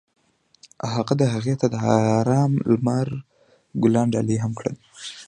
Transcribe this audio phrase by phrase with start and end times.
[0.93, 1.75] هغه هغې ته د
[2.19, 3.07] آرام لمر
[3.81, 4.75] ګلان ډالۍ هم کړل.